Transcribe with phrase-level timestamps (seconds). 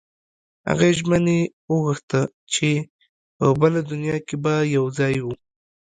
[0.69, 1.37] هغې ژمنه
[1.73, 2.21] وغوښته
[2.53, 2.69] چې
[3.37, 5.33] په بله دنیا کې به یو ځای وو